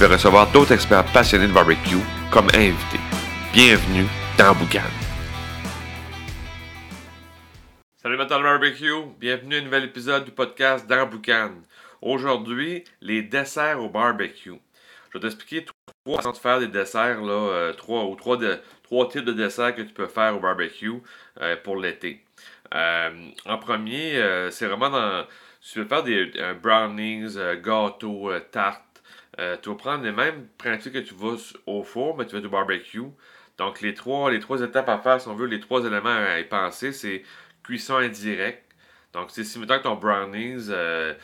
[0.00, 2.00] vais recevoir d'autres experts passionnés de barbecue
[2.30, 3.00] comme invités.
[3.52, 4.06] Bienvenue
[4.38, 4.80] dans Boucan.
[7.96, 11.50] Salut de barbecue, bienvenue à un nouvel épisode du podcast dans Boucan.
[12.00, 14.58] Aujourd'hui, les desserts au barbecue.
[15.10, 15.66] Je vais t'expliquer
[16.06, 19.74] trois façons de faire des desserts, euh, trois, ou trois, de, trois types de desserts
[19.74, 20.94] que tu peux faire au barbecue
[21.42, 22.24] euh, pour l'été.
[22.74, 23.10] Euh,
[23.44, 24.18] en premier,
[24.50, 25.26] c'est vraiment dans.
[25.60, 28.82] Tu veux faire des brownies, gâteaux, tartes,
[29.40, 32.40] euh, tu vas prendre les mêmes principes que tu vas au four, mais tu vas
[32.42, 33.02] du barbecue.
[33.58, 36.40] Donc, les trois, les trois étapes à faire, si on veut, les trois éléments à
[36.40, 37.22] y penser, c'est
[37.62, 38.64] cuisson indirecte.
[39.12, 41.14] Donc, c'est si mettons que ton brownies, euh,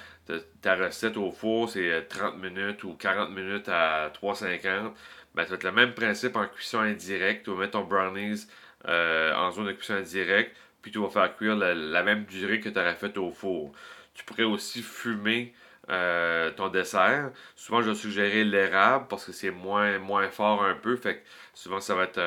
[0.62, 4.94] ta- recette au four, c'est euh, 30 minutes ou 40 minutes à 3,50,
[5.34, 7.44] ben, tu vas être le même principe en cuisson indirecte.
[7.44, 8.46] Tu vas mettre ton brownies
[8.88, 12.60] euh, en zone de cuisson indirecte, puis tu vas faire cuire la, la même durée
[12.60, 13.72] que tu aurais fait au four.
[14.14, 15.54] Tu pourrais aussi fumer
[15.90, 17.30] euh, ton dessert.
[17.54, 20.96] Souvent, je vais suggérer l'érable parce que c'est moins, moins fort un peu.
[20.96, 21.20] Fait que
[21.54, 22.20] souvent, ça va être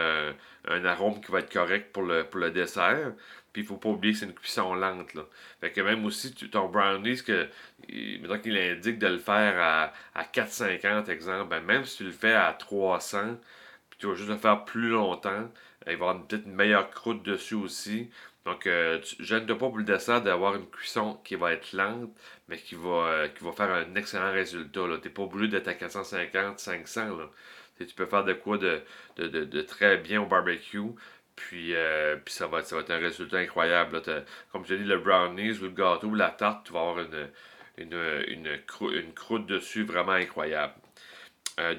[0.68, 3.14] un, arôme qui va être correct pour le, pour le dessert.
[3.52, 5.08] Puis, il faut pas oublier que c'est une cuisson lente.
[5.60, 7.50] Fait que même aussi, ton brownies, que,
[7.90, 12.12] mettons qu'il indique de le faire à, à 4,50 exemple, ben, même si tu le
[12.12, 13.38] fais à 300,
[13.90, 15.50] puis tu vas juste le faire plus longtemps,
[15.88, 18.10] il va y avoir peut-être une meilleure croûte dessus aussi.
[18.50, 22.10] Donc, euh, tu- gêne-toi pas pour le dessert d'avoir une cuisson qui va être lente,
[22.48, 24.82] mais qui va, euh, faire un excellent résultat.
[25.02, 27.16] Tu n'es pas obligé d'être à 450, 500.
[27.16, 27.30] Là.
[27.80, 28.82] Tu peux faire de quoi de,
[29.62, 30.82] très bien au barbecue.
[31.36, 34.02] Puis, euh, ça, va, ça va être un résultat incroyable.
[34.52, 37.06] Comme je te dis, le brownies ou le gâteau ou la tarte, tu vas avoir
[37.78, 40.74] une, croûte dessus vraiment incroyable.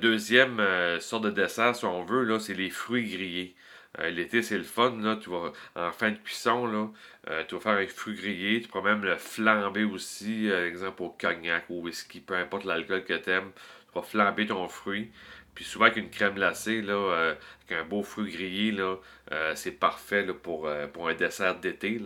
[0.01, 0.61] Deuxième
[1.01, 3.57] sorte de dessert, si on veut, c'est les fruits grillés.
[3.99, 5.17] Euh, L'été, c'est le fun, là.
[5.17, 6.93] Tu vas, en fin de cuisson,
[7.29, 8.61] euh, tu vas faire un fruit grillé.
[8.61, 13.05] Tu pourras même le flamber aussi, euh, exemple au cognac, au whisky, peu importe l'alcool
[13.05, 13.51] que tu aimes.
[13.93, 15.11] Tu vas flamber ton fruit.
[15.55, 17.35] Puis souvent avec une crème glacée, là,
[17.69, 18.97] avec un beau fruit grillé, là,
[19.57, 22.01] c'est parfait pour, un dessert d'été.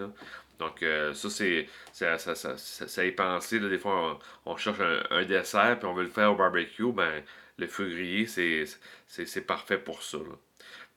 [0.59, 0.81] Donc
[1.13, 4.81] ça, c'est ça, ça, ça, ça, des fois, on, cherche
[5.11, 6.91] un, dessert puis on veut le faire au barbecue.
[6.93, 7.23] Ben,
[7.59, 10.19] le fruit grillé, c'est parfait pour ça.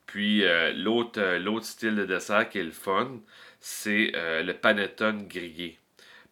[0.08, 3.20] Puis euh, l'autre euh, l'autre style de dessert qui est le fun,
[3.60, 5.78] c'est euh, le panettone grillé.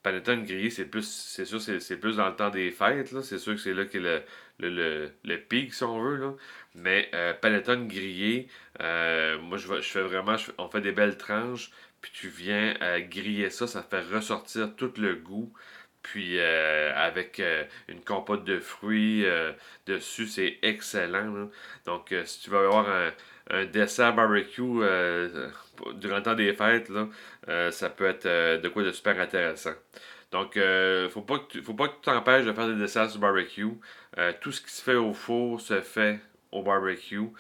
[0.03, 3.23] Panettone grillé, c'est plus, c'est sûr, c'est c'est plus dans le temps des fêtes, là.
[3.23, 4.23] C'est sûr que c'est là qu'est le,
[4.61, 6.35] le, le, le pic, si on veut, là.
[6.75, 7.11] Mais
[7.43, 8.49] panettone grillé,
[8.81, 11.71] moi, je, je fais vraiment, on fait des belles tranches,
[12.01, 12.75] puis tu viens
[13.11, 15.53] griller ça, ça fait ressortir tout le goût.
[16.07, 19.53] Puis euh, avec euh, une compote de fruits euh,
[19.87, 21.51] dessus, c'est excellent.
[21.85, 23.11] Donc, si tu veux avoir un,
[23.51, 24.63] un dessert barbecue
[25.95, 27.09] durant le temps des fêtes, là,
[27.73, 29.75] ça peut être de quoi de super intéressant.
[30.31, 33.67] Donc, euh, faut pas faut pas que tu t'empêches de faire des desserts sur barbecue.
[34.41, 36.21] Tout ce qui se fait au four se fait
[36.53, 37.31] au barbecue.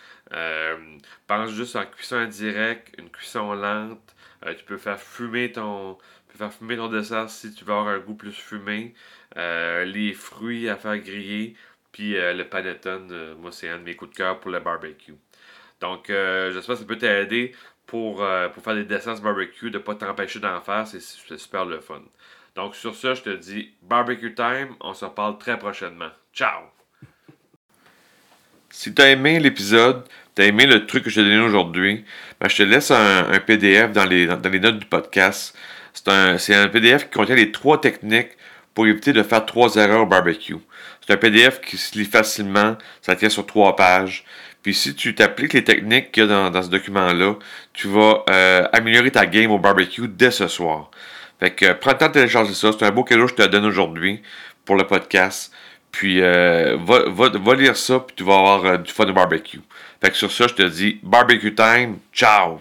[1.29, 4.17] Pense juste en cuisson indirecte, une cuisson lente.
[4.59, 5.99] Tu peux faire fumer ton,
[6.37, 8.95] faire fumer ton dessert si tu veux avoir un goût plus fumé.
[9.37, 11.57] Euh, les fruits à faire griller.
[11.93, 14.61] Puis euh, le panettone, euh, moi, c'est un de mes coups de cœur pour le
[14.61, 15.15] barbecue.
[15.81, 17.55] Donc, j'espère que ça peut t'aider
[17.87, 20.87] pour, pour faire des desserts barbecue, de ne pas t'empêcher d'en faire.
[20.87, 21.01] C'est
[21.39, 22.01] super le fun.
[22.55, 24.75] Donc, sur ce, je te dis barbecue time.
[24.81, 26.09] On se reparle très prochainement.
[26.33, 26.63] Ciao!
[28.71, 32.05] Si tu as aimé l'épisode, tu as aimé le truc que je t'ai donné aujourd'hui,
[32.41, 35.57] ben, je te laisse un, un PDF dans les, dans les notes du podcast.
[35.97, 38.31] C'est un, c'est un PDF qui contient les trois techniques
[38.75, 40.57] pour éviter de faire trois erreurs au barbecue.
[41.01, 44.25] C'est un PDF qui se lit facilement, ça tient sur trois pages.
[44.63, 47.37] Puis si tu t'appliques les techniques qu'il y a dans, dans ce document-là,
[47.73, 50.91] tu vas euh, améliorer ta game au barbecue dès ce soir.
[51.41, 52.71] Fait que prends le temps de télécharger ça.
[52.73, 54.23] C'est un beau cadeau que je te donne aujourd'hui
[54.65, 55.53] pour le podcast.
[55.93, 59.15] Puis euh, va, va, va lire ça, puis tu vas avoir euh, du fun au
[59.15, 59.61] barbecue.
[60.03, 61.97] Fait que sur ça, je te dis barbecue time.
[62.13, 62.61] Ciao!